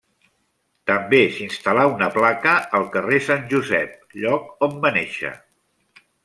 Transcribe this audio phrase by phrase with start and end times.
[0.91, 3.93] També s'instal·là una placa al carrer Sant Josep,
[4.23, 5.35] lloc on va néixer.